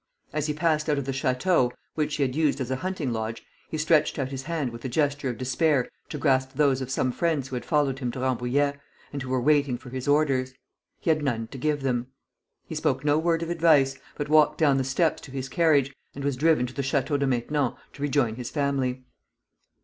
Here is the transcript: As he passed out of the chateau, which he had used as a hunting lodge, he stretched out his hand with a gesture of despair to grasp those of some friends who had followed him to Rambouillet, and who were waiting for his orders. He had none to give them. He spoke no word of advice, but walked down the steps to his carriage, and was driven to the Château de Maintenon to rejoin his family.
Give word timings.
As 0.33 0.47
he 0.47 0.53
passed 0.55 0.89
out 0.89 0.97
of 0.97 1.05
the 1.05 1.13
chateau, 1.13 1.71
which 1.93 2.15
he 2.15 2.23
had 2.23 2.35
used 2.35 2.59
as 2.59 2.71
a 2.71 2.77
hunting 2.77 3.13
lodge, 3.13 3.45
he 3.69 3.77
stretched 3.77 4.17
out 4.17 4.29
his 4.29 4.41
hand 4.41 4.71
with 4.71 4.83
a 4.83 4.89
gesture 4.89 5.29
of 5.29 5.37
despair 5.37 5.87
to 6.09 6.17
grasp 6.17 6.53
those 6.55 6.81
of 6.81 6.89
some 6.89 7.11
friends 7.11 7.49
who 7.49 7.55
had 7.55 7.63
followed 7.63 7.99
him 7.99 8.09
to 8.13 8.19
Rambouillet, 8.19 8.79
and 9.13 9.21
who 9.21 9.29
were 9.29 9.39
waiting 9.39 9.77
for 9.77 9.91
his 9.91 10.07
orders. 10.07 10.53
He 11.01 11.11
had 11.11 11.21
none 11.21 11.49
to 11.49 11.57
give 11.59 11.83
them. 11.83 12.07
He 12.65 12.73
spoke 12.73 13.05
no 13.05 13.19
word 13.19 13.43
of 13.43 13.51
advice, 13.51 13.95
but 14.15 14.27
walked 14.27 14.57
down 14.57 14.77
the 14.77 14.83
steps 14.83 15.21
to 15.21 15.29
his 15.31 15.47
carriage, 15.47 15.95
and 16.15 16.23
was 16.23 16.35
driven 16.35 16.65
to 16.65 16.73
the 16.73 16.81
Château 16.81 17.19
de 17.19 17.27
Maintenon 17.27 17.75
to 17.93 18.01
rejoin 18.01 18.37
his 18.37 18.49
family. 18.49 19.03